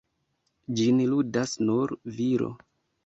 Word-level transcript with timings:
Ĝin 0.79 1.03
ludas 1.11 1.53
nur 1.67 1.95
viro. 2.17 2.53